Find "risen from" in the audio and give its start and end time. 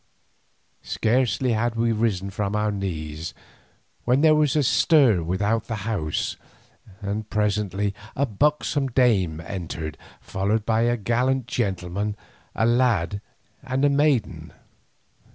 1.91-2.55